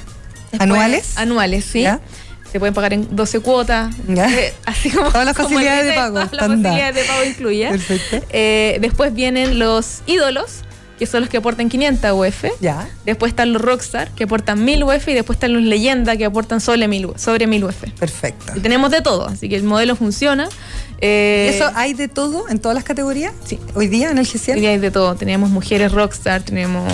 [0.58, 1.12] Después- ¿Anuales?
[1.18, 1.82] Anuales, sí.
[1.82, 2.00] Ya.
[2.50, 3.92] Se pueden pagar en 12 cuotas.
[4.08, 5.10] Eh, así como.
[5.10, 7.70] Todas las como facilidades el de pago, Todas las facilidades de pago incluidas.
[7.72, 8.26] Perfecto.
[8.30, 10.60] Eh, después vienen los ídolos,
[10.96, 12.44] que son los que aportan 500 UF.
[12.60, 12.88] Ya.
[13.04, 15.08] Después están los rockstar, que aportan 1000 UF.
[15.08, 17.90] Y después están los leyenda, que aportan sobre 1000 sobre 1000 UF.
[17.98, 18.52] Perfecto.
[18.54, 20.48] Y tenemos de todo, así que el modelo funciona.
[21.00, 23.32] Eh, ¿Eso hay de todo en todas las categorías?
[23.44, 23.58] Sí.
[23.74, 24.54] Hoy día en el Hoy G100.
[24.60, 25.16] día hay de todo.
[25.16, 26.88] Tenemos mujeres rockstar, tenemos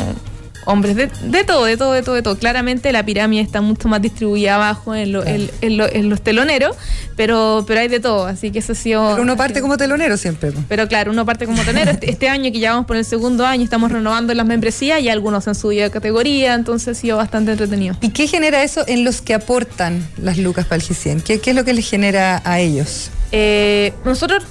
[0.66, 2.36] hombres, de, de todo, de todo, de todo, de todo.
[2.36, 6.20] Claramente la pirámide está mucho más distribuida abajo en, lo- en- en lo- en los
[6.22, 6.76] teloneros,
[7.16, 8.26] pero, pero hay de todo.
[8.26, 9.10] Así que eso ha sido.
[9.10, 10.52] Pero uno parte sido- como telonero siempre.
[10.68, 11.90] Pero claro, uno parte como telonero.
[11.90, 15.08] Este, este año que ya vamos por el segundo año, estamos renovando las membresías y
[15.08, 17.96] algunos han subido de categoría, entonces ha sido bastante entretenido.
[18.00, 21.22] ¿Y qué genera eso en los que aportan las lucas para el G100?
[21.22, 23.10] ¿Qué, qué es lo que les genera a ellos?
[23.32, 24.44] Eh, nosotros,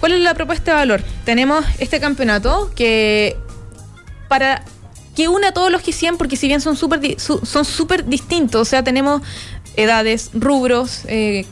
[0.00, 1.02] ¿cuál es la propuesta de valor?
[1.24, 3.36] Tenemos este campeonato que
[4.28, 4.62] para
[5.18, 8.60] que una a todos los que 100, porque si bien son súper son súper distintos,
[8.60, 9.20] o sea, tenemos
[9.74, 11.44] edades, rubros, eh,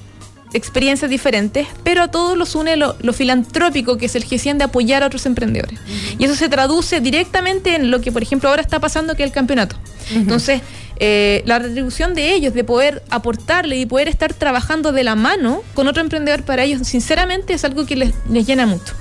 [0.52, 4.64] experiencias diferentes, pero a todos los une lo, lo filantrópico que es el G100 de
[4.64, 5.80] apoyar a otros emprendedores.
[6.16, 9.30] Y eso se traduce directamente en lo que, por ejemplo, ahora está pasando, que es
[9.30, 9.74] el campeonato.
[10.14, 10.60] Entonces,
[11.00, 15.64] eh, la retribución de ellos, de poder aportarle y poder estar trabajando de la mano
[15.74, 18.94] con otro emprendedor para ellos, sinceramente es algo que les, les llena mucho.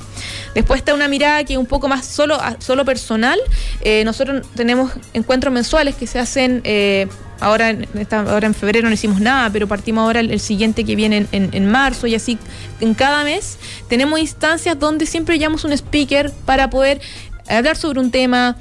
[0.55, 3.37] Después está una mirada que es un poco más solo, solo personal.
[3.81, 7.07] Eh, nosotros tenemos encuentros mensuales que se hacen eh,
[7.41, 11.27] ahora, en ahora en febrero no hicimos nada, pero partimos ahora el, siguiente que viene
[11.33, 12.37] en, marzo y así
[12.79, 13.57] en cada mes
[13.89, 17.01] tenemos instancias donde siempre llamamos un speaker para poder
[17.49, 18.55] hablar sobre un tema.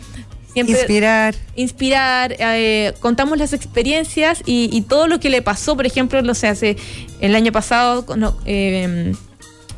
[0.54, 1.36] inspirar.
[1.54, 6.48] Inspirar, eh, contamos las experiencias y, todo lo que le pasó, por ejemplo, no sé,
[6.48, 6.76] hace
[7.20, 9.14] el año pasado, no, eh,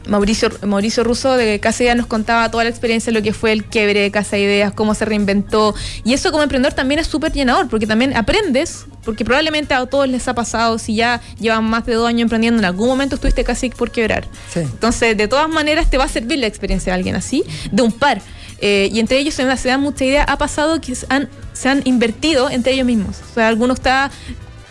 [0.07, 3.53] Mauricio, Mauricio Russo de Casa Ideas nos contaba toda la experiencia de lo que fue
[3.53, 5.75] el quiebre de Casa Ideas, cómo se reinventó.
[6.05, 10.09] Y eso como emprendedor también es súper llenador, porque también aprendes, porque probablemente a todos
[10.09, 13.45] les ha pasado, si ya llevan más de dos años emprendiendo, en algún momento estuviste
[13.45, 14.27] casi por quebrar.
[14.55, 17.92] Entonces, de todas maneras, te va a servir la experiencia de alguien así, de un
[17.92, 18.21] par.
[18.61, 20.25] Eh, y entre ellos se, dan mucha idea.
[20.25, 23.21] Ha pasado que se han, se han invertido entre ellos mismos.
[23.31, 24.11] O sea, alguno está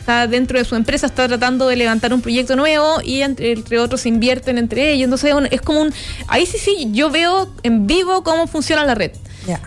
[0.05, 4.05] está dentro de su empresa, está tratando de levantar un proyecto nuevo y entre, otros
[4.05, 5.05] invierten entre ellos.
[5.05, 5.91] Entonces es como un...
[6.27, 9.13] Ahí sí, sí, yo veo en vivo cómo funciona la red.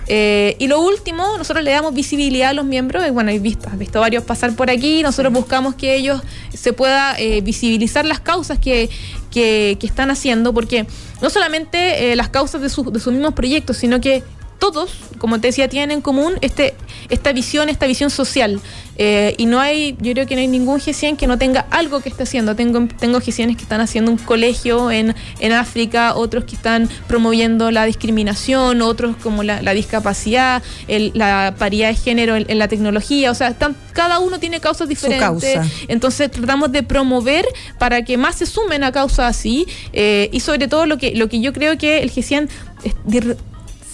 [0.07, 3.03] Eh, y lo último, nosotros le damos visibilidad a los miembros.
[3.11, 5.03] Bueno, he visto, has visto varios pasar por aquí.
[5.03, 6.20] Nosotros buscamos que ellos
[6.55, 8.88] se pueda eh, visibilizar las causas que,
[9.33, 10.87] que, están haciendo, porque
[11.20, 14.22] no solamente eh, las causas de, de sus mismos proyectos, sino que
[14.59, 16.75] todos, como te decía, tienen en común este,
[17.09, 18.61] esta visión, esta visión social.
[19.01, 22.01] Eh, y no hay, yo creo que no hay ningún G100 que no tenga algo
[22.01, 22.57] que esté haciendo.
[22.57, 27.71] Tengo, tengo G100 que están haciendo un colegio en, en África, otros que están promoviendo
[27.71, 33.31] la discriminación, otros como la, discapacidad, la paridad de género en, la tecnología.
[33.31, 35.61] O sea, están, cada uno tiene causas diferentes.
[35.87, 37.47] Entonces tratamos de promover
[37.79, 39.66] para que más se sumen a causas así.
[39.92, 42.49] Eh, y sobre todo lo que, lo que yo creo que el G100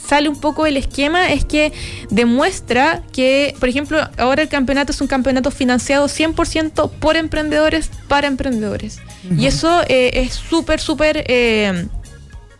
[0.06, 1.72] sale un poco el esquema es que
[2.10, 8.26] demuestra que, por ejemplo, ahora el campeonato es un campeonato financiado 100% por emprendedores para
[8.26, 8.98] emprendedores.
[9.38, 11.24] Y eso eh, es súper, súper...
[11.28, 11.86] Eh,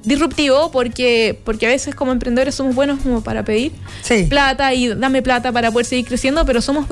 [0.05, 3.73] disruptivo porque, porque a veces como emprendedores somos buenos como para pedir
[4.29, 6.87] plata y dame plata para poder seguir creciendo, pero somos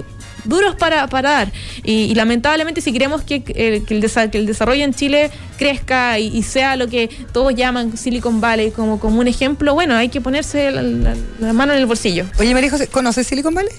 [0.45, 1.53] duros para, para dar.
[1.85, 6.89] Y, lamentablemente si queremos que, el, que, el desarrollo en Chile crezca y, sea lo
[6.89, 11.73] que todos llaman Silicon Valley como, como un ejemplo, bueno, hay que ponerse la, mano
[11.73, 12.27] en el bolsillo.
[12.39, 13.73] Oye, María José, ¿conoces Silicon Valley?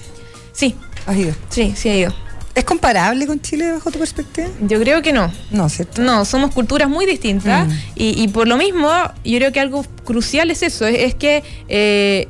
[0.51, 0.75] Sí.
[1.05, 1.33] ¿Has ido?
[1.49, 2.15] Sí, sí he ido.
[2.55, 4.47] ¿Es comparable con Chile bajo tu perspectiva?
[4.61, 5.31] Yo creo que no.
[5.49, 6.01] No, ¿cierto?
[6.03, 7.71] No, somos culturas muy distintas mm.
[7.95, 8.89] y, por lo mismo
[9.25, 12.27] yo creo que algo crucial es eso, es, que eh,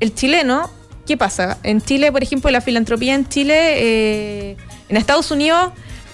[0.00, 0.70] el chileno,
[1.10, 1.58] ¿qué pasa?
[1.64, 4.56] En Chile, por ejemplo, la filantropía en Chile, eh,
[4.88, 5.72] en Estados Unidos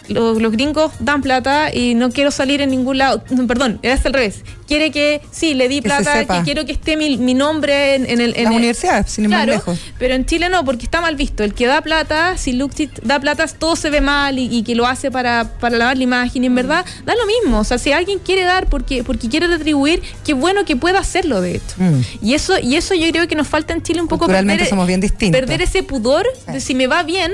[0.08, 3.22] los, gringos dan plata y no quiero salir en ningún lado.
[3.46, 4.42] perdón, era al revés.
[4.66, 8.36] Quiere que, sí, le di plata, que quiero que esté mi, nombre en, el.
[8.36, 9.78] En la universidad, sin ir más lejos.
[9.98, 11.44] Pero en Chile no, porque está mal visto.
[11.44, 14.86] El que da plata, si Luxit da plata, todo se ve mal y, que lo
[14.86, 16.42] hace para, para lavar la imagen.
[16.42, 16.56] Y en mm.
[16.56, 17.60] verdad, da lo mismo.
[17.60, 21.40] O sea, si alguien quiere dar porque, porque quiere retribuir, qué bueno que pueda hacerlo,
[21.40, 21.74] de hecho.
[21.76, 22.00] Mm.
[22.22, 24.86] Y eso y eso yo creo que nos falta en Chile un poco perder, somos
[24.86, 25.38] bien distintos.
[25.38, 27.32] perder ese pudor de si me va bien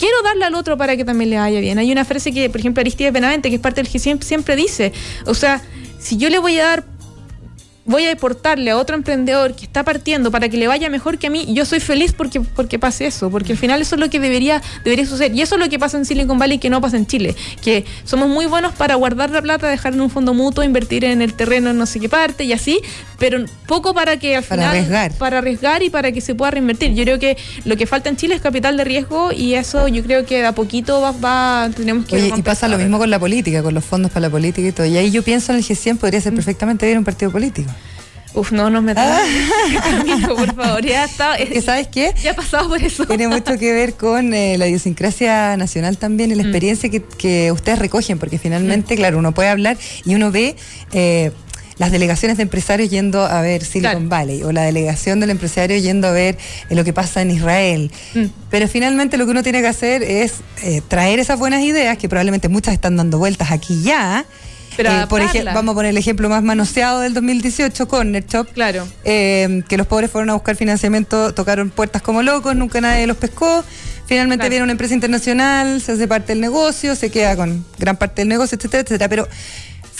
[0.00, 1.78] quiero darle al otro para que también le vaya bien.
[1.78, 4.92] Hay una frase que, por ejemplo, Aristides Benavente, que es parte del que siempre, dice,
[5.26, 5.62] o sea,
[6.00, 6.84] si yo le voy a dar
[7.84, 11.26] voy a deportarle a otro emprendedor que está partiendo para que le vaya mejor que
[11.28, 14.10] a mí, yo soy feliz porque, porque pase eso, porque al final eso es lo
[14.10, 15.34] que debería, debería suceder.
[15.34, 17.84] Y eso es lo que pasa en Silicon Valley que no pasa en Chile, que
[18.04, 21.34] somos muy buenos para guardar la plata, dejar en un fondo mutuo, invertir en el
[21.34, 22.80] terreno en no sé qué parte y así,
[23.18, 24.58] pero poco para que al final...
[24.58, 25.12] Para arriesgar.
[25.12, 26.94] Para arriesgar y para que se pueda reinvertir.
[26.94, 30.02] Yo creo que lo que falta en Chile es capital de riesgo y eso yo
[30.02, 32.16] creo que a poquito va, tenemos que...
[32.16, 34.72] Oye, y pasa lo mismo con la política, con los fondos para la política y
[34.72, 34.86] todo.
[34.86, 36.36] Y ahí yo pienso en el G100 podría ser mm.
[36.36, 37.70] perfectamente bien un partido político.
[38.34, 39.20] Uf, no nos metamos.
[39.20, 40.28] Ah.
[40.28, 41.36] por favor, ya está.
[41.62, 42.14] ¿Sabes qué?
[42.22, 43.06] Ya ha pasado por eso.
[43.06, 46.46] Tiene mucho que ver con eh, la idiosincrasia nacional también y la mm.
[46.46, 48.96] experiencia que, ustedes recogen, porque finalmente, mm.
[48.96, 50.56] claro, uno puede hablar y uno ve.
[50.92, 51.32] Eh,
[51.78, 56.08] las delegaciones de empresarios yendo a ver Silicon Valley o la delegación del empresario yendo
[56.08, 56.36] a ver
[56.68, 57.90] eh, lo que pasa en Israel.
[58.12, 58.24] Mm.
[58.50, 60.42] Pero finalmente lo que uno tiene que hacer es
[60.88, 64.26] traer esas buenas ideas, que probablemente muchas están dando vueltas aquí ya,
[64.78, 68.48] eh, por ejemplo, vamos a poner el ejemplo más manoseado del 2018, Corner Shop.
[68.52, 68.86] Claro.
[69.04, 73.16] Eh, que los pobres fueron a buscar financiamiento, tocaron puertas como locos, nunca nadie los
[73.16, 73.64] pescó.
[74.06, 78.22] Finalmente viene una empresa internacional, se hace parte del negocio, se queda con gran parte
[78.22, 79.08] del negocio, etcétera, etcétera.
[79.08, 79.28] Pero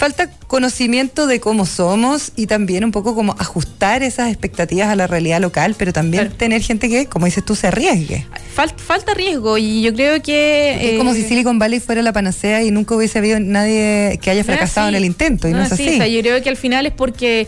[0.00, 5.06] falta conocimiento de cómo somos y también un poco como ajustar esas expectativas a la
[5.06, 8.26] realidad local, pero también tener gente que, como dices tú, se arriesgue.
[8.54, 10.92] falta riesgo y yo creo que...
[10.92, 14.30] es como si eh, Silicon Valley fuera la panacea y nunca hubiese habido nadie que
[14.30, 15.98] haya fracasado en el intento y no, es así.
[15.98, 17.46] yo creo que al final es porque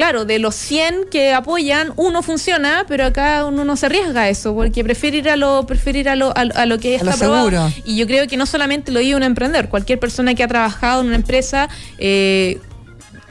[0.00, 4.28] claro, de los 100 que apoyan, uno funciona, pero acá uno no se arriesga a
[4.30, 7.70] eso, porque prefiere ir a lo, prefiere a lo, a, lo que está Seguro.
[7.84, 11.02] Y yo creo que no solamente lo dice un emprendedor, cualquier persona que ha trabajado
[11.02, 12.58] en una empresa, eh,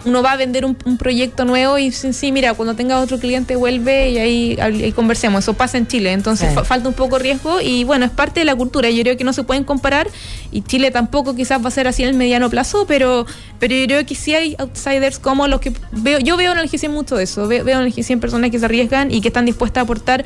[0.05, 3.19] uno va a vender un, un proyecto nuevo y dicen, sí, mira, cuando tenga otro
[3.19, 5.43] cliente vuelve y ahí, ahí conversemos.
[5.43, 6.55] Eso pasa en Chile, entonces Sí.
[6.55, 8.89] fa- falta un poco riesgo y bueno, es parte de la cultura.
[8.89, 10.07] Yo creo que no se pueden comparar
[10.51, 13.25] y Chile tampoco quizás va a ser así en el mediano plazo, pero,
[13.59, 16.19] pero yo creo que sí hay outsiders como los que veo.
[16.19, 17.47] Yo veo en el G100 mucho de eso.
[17.47, 20.23] Veo, veo en el G100 personas que se arriesgan y que están dispuestas a aportar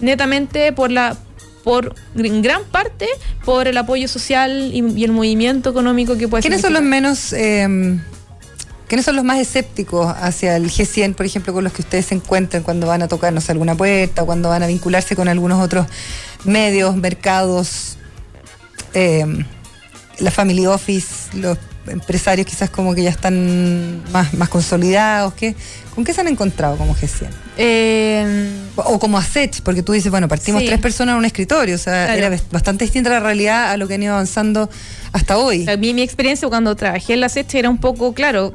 [0.00, 1.16] netamente por la
[1.64, 3.08] por en gran parte
[3.44, 7.32] por el apoyo social y, y el movimiento económico que puede ¿Quiénes son los menos...
[7.32, 7.98] eh,
[8.88, 12.14] ¿Quiénes son los más escépticos hacia el G100, por ejemplo, con los que ustedes se
[12.14, 15.26] encuentran cuando van a tocar, no sé, alguna puerta, o cuando van a vincularse con
[15.28, 15.86] algunos otros
[16.44, 17.96] medios, mercados,
[18.94, 19.26] eh,
[20.18, 25.34] la family office, los empresarios quizás como que ya están más, más consolidados?
[25.34, 25.54] ¿qué?
[25.94, 27.28] ¿Con qué se han encontrado como G100?
[27.58, 30.66] Eh, O como ASET, porque tú dices, bueno, partimos Sí.
[30.68, 32.18] tres personas en un escritorio, o sea, Claro.
[32.18, 34.68] era bast- bastante distinta la realidad a lo que han ido avanzando
[35.12, 35.68] hasta hoy.
[35.68, 38.52] A mí mi experiencia cuando trabajé en la SECH era un poco, claro,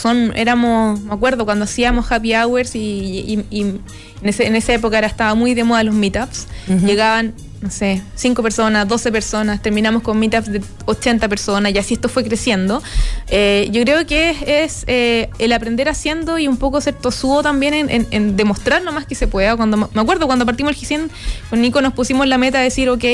[0.00, 3.80] son, éramos, me acuerdo cuando hacíamos happy hours y, y- y en,
[4.22, 6.46] ese- en esa época era, estaba muy de moda los meetups.
[6.86, 11.94] Llegaban, no sé, 5 personas, 12 personas, terminamos con meetups de 80 personas y así
[11.94, 12.82] esto fue creciendo.
[13.28, 17.42] Eh, yo creo que es, es, eh, el aprender haciendo y un poco ser tosudo
[17.42, 19.56] también en, en- en demostrar lo más que se pueda.
[19.56, 21.08] Cuando, me acuerdo cuando partimos el G100
[21.50, 23.04] con Nico nos pusimos la meta de decir, ok,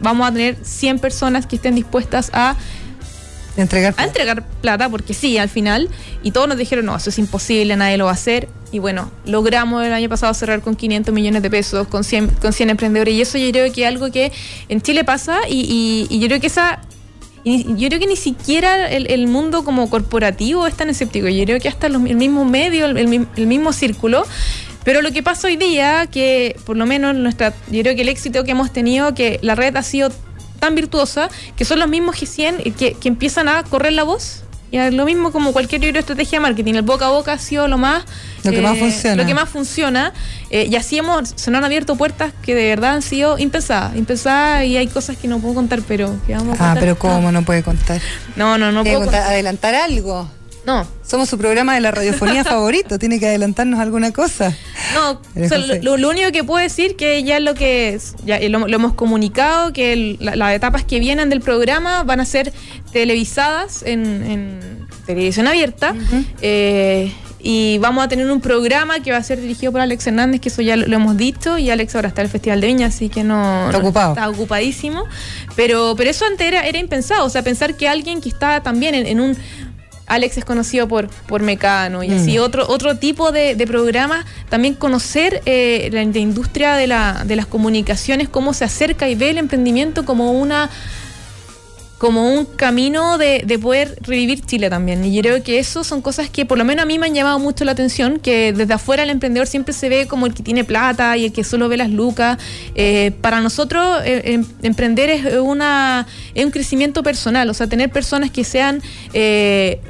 [0.00, 2.54] vamos a tener 100 personas que estén dispuestas a
[3.56, 5.88] Entregar a entregar plata, porque sí, al final,
[6.22, 8.48] y todos nos dijeron, no, eso es imposible, nadie lo va a hacer.
[8.72, 12.52] Y bueno, logramos el año pasado cerrar con 500 millones de pesos, con 100, con
[12.52, 14.32] 100 emprendedores, y eso yo creo que es algo que
[14.68, 16.80] en Chile pasa, y, y- y yo creo que esa...
[17.44, 21.28] yo creo que ni siquiera el, el mundo como corporativo es tan escéptico.
[21.28, 24.24] Yo creo que hasta los- el mismo medio, el, el el mismo círculo.
[24.84, 28.08] Pero lo que pasa hoy día, que por lo menos nuestra, yo creo que el
[28.08, 30.12] éxito que hemos tenido, que la red ha sido
[30.66, 34.42] tan virtuosa, que son los mismos G100 que, que empiezan a correr la voz.
[34.72, 36.74] Y es lo mismo como cualquier otra estrategia de marketing.
[36.74, 38.04] El boca a boca ha sido lo más...
[38.42, 39.16] Lo que más funciona.
[39.16, 40.12] Lo que más funciona.
[40.50, 43.94] Eh, y así hemos, se nos han abierto puertas que de verdad han sido impensadas.
[43.96, 46.80] Impensadas y hay cosas que no puedo contar, pero que vamos a Ah, contar.
[46.80, 48.00] pero ¿cómo no puede contar?
[48.34, 49.22] No, no, no puedo contar.
[49.22, 50.28] adelantar algo.
[50.66, 54.52] No, Somos su programa de la radiofonía favorito, tiene que adelantarnos alguna cosa.
[54.94, 55.12] No,
[55.44, 58.40] o sea, lo, lo único que puedo decir que ya es lo que es, ya
[58.48, 62.24] lo, lo hemos comunicado, que el- la- las etapas que vienen del programa van a
[62.24, 62.52] ser
[62.92, 65.94] televisadas en, en televisión abierta.
[66.42, 67.12] eh,
[67.48, 70.48] y vamos a tener un programa que va a ser dirigido por Alex Hernández, que
[70.48, 72.86] eso ya lo, lo hemos dicho, y Alex ahora está en el Festival de Viña,
[72.88, 73.66] así que no...
[73.66, 74.14] Está no- ocupado.
[74.14, 75.04] Está ocupadísimo.
[75.54, 78.96] Pero, pero eso antes era, era impensado, o sea, pensar que alguien que está también
[78.96, 79.36] en, en un...
[80.06, 82.42] Alex es conocido por, por Mecano y así Mm.
[82.42, 87.36] otro, otro tipo de, de programas, también conocer eh, la, la industria de, la, de
[87.36, 90.70] las comunicaciones, cómo se acerca y ve el emprendimiento como una
[91.98, 95.04] como un camino de, de poder revivir Chile también.
[95.04, 97.14] Y yo creo que eso son cosas que por lo menos a mí me han
[97.14, 100.42] llamado mucho la atención, que desde afuera el emprendedor siempre se ve como el que
[100.42, 102.38] tiene plata y el que solo ve las lucas.
[102.74, 107.90] Eh, para nosotros eh, em- emprender es, una, es un crecimiento personal, o sea, tener
[107.90, 108.82] personas que sean...
[109.12, 109.80] eh,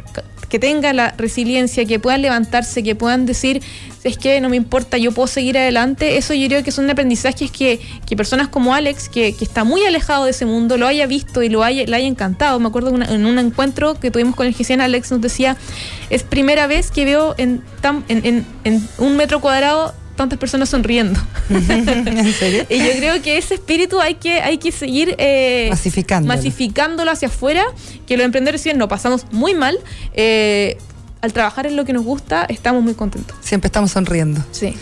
[0.49, 3.63] que tengan la resiliencia, que puedan levantarse, que puedan decir,
[4.05, 7.51] es que no me importa, yo puedo seguir adelante, eso yo creo que son aprendizajes
[7.51, 11.07] que, que personas como Alex, que, que está muy alejado de ese mundo, lo haya
[11.07, 12.61] visto y lo haya, le haya encantado.
[12.61, 15.57] Me acuerdo una- en un encuentro que tuvimos con el GCN, Alex nos decía,
[16.11, 17.63] es primera vez que veo en,
[18.09, 21.20] en, en- en un metro cuadrado tantas personas sonriendo.
[21.50, 22.66] ¿En serio?
[22.68, 26.35] Y yo creo que ese espíritu hay que, hay que seguir eh, Masificándolo.
[26.35, 27.64] masificándolo hacia afuera,
[28.07, 29.79] que los emprendedores si bien lo pasamos muy mal,
[30.14, 30.79] eh,
[31.22, 33.37] al trabajar en lo que nos gusta, estamos muy contentos.
[33.40, 34.44] Siempre estamos sonriendo.
[34.52, 34.74] Sí.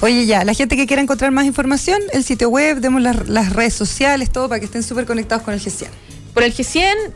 [0.00, 3.52] Oye, ya, la gente que quiera encontrar más información, el sitio web, demos las, las
[3.52, 5.88] redes sociales, todo para que estén súper conectados con el G100.
[6.34, 7.12] Por el G100,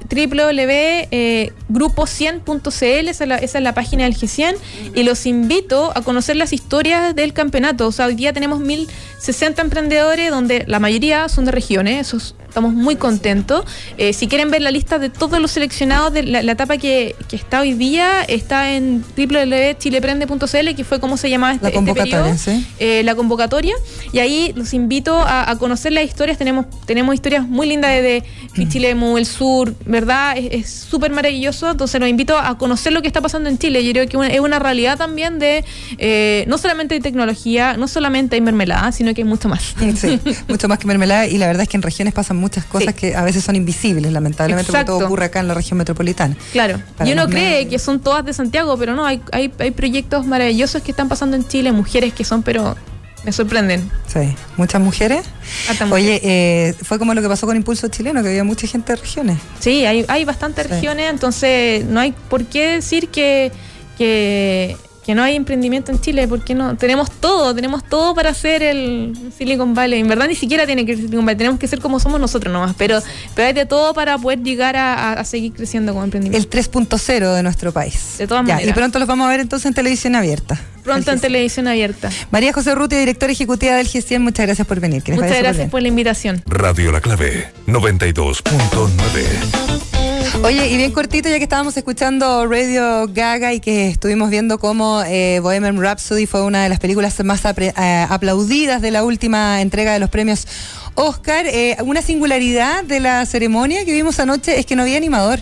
[1.69, 4.57] www.grupo100.cl, esa, es la- es la página del G100,
[4.95, 7.87] y los invito a conocer las historias del campeonato.
[7.89, 12.35] O sea, hoy día tenemos 1060 emprendedores, donde la mayoría son de regiones, eso es-
[12.57, 13.65] estamos muy contentos.
[13.99, 17.15] Eh, si quieren ver la lista de todos los seleccionados de la, la etapa que,
[17.29, 21.93] que está hoy día, está en www.chileprende.cl, que fue como se llamaba este, La este
[21.95, 22.67] periodo ¿sí?
[22.79, 23.75] eh, la convocatoria
[24.11, 26.39] y ahí los invito a, a conocer las historias.
[26.39, 30.37] Tenemos, tenemos historias muy lindas de, de Pichilemu, el sur, ¿verdad?
[30.39, 31.71] Es- súper maravilloso.
[31.71, 33.85] Entonces los invito a conocer lo que está pasando en Chile.
[33.85, 35.63] Yo creo que una- es una realidad también de
[35.99, 39.75] eh, no solamente hay tecnología, no solamente hay mermelada, sino que hay mucho más.
[40.01, 42.95] Sí, mucho más que mermelada y la verdad es que en regiones pasan muchas cosas
[42.95, 43.01] Sí.
[43.01, 46.37] que a veces son invisibles, lamentablemente, porque todo ocurre acá en la región metropolitana.
[46.53, 46.81] Claro.
[46.97, 50.27] Para y uno cree que son todas de Santiago, pero no, hay, hay, hay proyectos
[50.27, 52.77] maravillosos que están pasando en Chile, mujeres que son, pero
[53.25, 53.91] me sorprenden.
[54.07, 55.27] Sí, muchas mujeres.
[55.69, 58.93] Harta Oye, eh, fue como lo que pasó con Impulso Chileno, que había mucha gente
[58.93, 59.39] de regiones.
[59.59, 60.73] Sí, hay, hay bastantes Sí.
[60.73, 63.51] regiones, entonces no hay por qué decir que,
[63.99, 64.77] que,
[65.07, 66.77] que no hay emprendimiento en Chile, porque no?
[66.77, 70.01] Tenemos todo, tenemos todo para hacer el Silicon Valley.
[70.01, 72.53] En verdad ni siquiera tiene que ser Silicon Valley, tenemos que ser como somos nosotros
[72.53, 73.01] nomás, pero,
[73.37, 76.45] pero hay de todo para poder llegar a, a seguir creciendo como emprendimiento.
[76.45, 78.17] El 3.0 de nuestro país.
[78.19, 78.69] De todas maneras.
[78.69, 80.61] Y pronto los vamos a ver entonces en televisión abierta.
[80.83, 82.11] Pronto en televisión abierta.
[82.33, 85.05] María José Ruti, directora ejecutiva del G100, muchas gracias por venir.
[85.09, 86.43] Muchas gracias por la invitación.
[86.47, 89.96] Radio La Clave, 92.9.
[90.45, 95.03] Oye, y bien cortito, ya que estábamos escuchando Radio Gaga y que estuvimos viendo cómo
[95.03, 99.93] eh, Bohemian Rhapsody fue una de las películas más eh, aplaudidas de la última entrega
[99.93, 100.47] de los premios
[100.95, 105.41] Oscar, eh, una singularidad de la ceremonia que vimos anoche es que no había animador.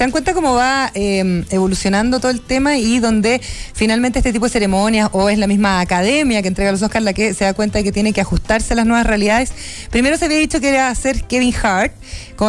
[0.00, 3.38] ¿Se dan cuenta cómo va em, evolucionando todo el tema y donde
[3.74, 7.12] finalmente este tipo de ceremonias o es la misma academia que entrega los Oscars la
[7.12, 9.52] que se da cuenta de que tiene que ajustarse a las nuevas realidades?
[9.90, 11.92] Primero se había dicho que era ser Kevin Hart,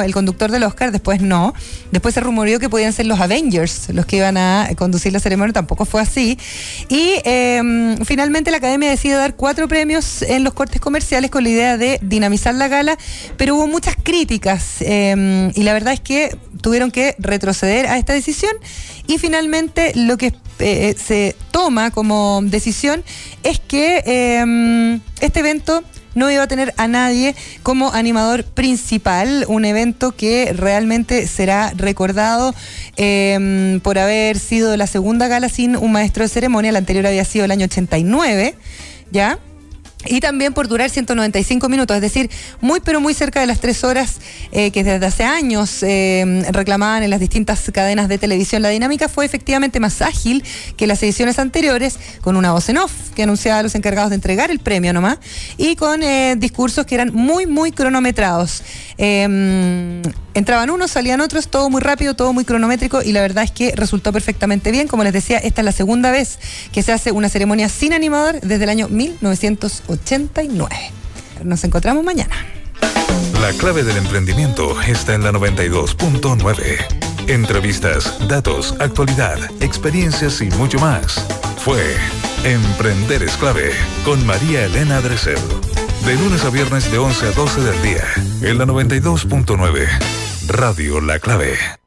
[0.01, 1.53] el conductor del Oscar, después no.
[1.91, 5.51] Después se rumoreó que podían ser los Avengers los que iban a conducir la ceremonia,
[5.51, 6.39] tampoco fue así.
[6.87, 11.49] Y em, finalmente la academia decide dar cuatro premios en los cortes comerciales con la
[11.49, 12.97] idea de dinamizar la gala,
[13.35, 18.13] pero hubo muchas críticas em, y la verdad es que tuvieron que retroceder a esta
[18.13, 18.51] decisión
[19.07, 23.03] y finalmente lo que eh, se toma como decisión
[23.43, 25.83] es que em, este evento
[26.13, 32.53] no iba a tener a nadie como animador principal, un evento que realmente será recordado
[32.97, 37.25] em, por haber sido la segunda gala sin un maestro de ceremonia, la anterior había
[37.25, 38.55] sido el año 89,
[39.11, 39.39] ¿ya?
[40.05, 42.29] Y también por durar 195 minutos, es decir,
[42.59, 44.19] muy pero muy cerca de las tres horas
[44.51, 48.61] eh, que desde hace años eh, reclamaban en las distintas cadenas de televisión.
[48.61, 50.43] La dinámica fue efectivamente más ágil
[50.77, 54.15] que las ediciones anteriores, con una voz en off que anunciaba a los encargados de
[54.15, 55.19] entregar el premio nomás,
[55.57, 58.63] y con eh, discursos que eran muy, muy cronometrados.
[60.33, 63.73] Entraban unos, salían otros, todo muy rápido, todo muy cronométrico, y la verdad es que
[63.75, 64.87] resultó perfectamente bien.
[64.87, 66.39] Como les decía, esta es la segunda vez
[66.71, 69.91] que se hace una ceremonia sin animador desde el año 1980.
[69.91, 70.75] 89.
[71.43, 72.35] Nos encontramos mañana.
[73.41, 77.27] La clave del emprendimiento está en la 92.9.
[77.27, 81.25] Entrevistas, datos, actualidad, experiencias y mucho más.
[81.57, 81.95] Fue
[82.43, 83.71] Emprender es clave
[84.03, 85.37] con María Elena Dresel.
[86.05, 88.03] De lunes a viernes de 11 a 12 del día
[88.41, 90.20] en la 92.9.
[90.47, 91.79] Radio La Clave.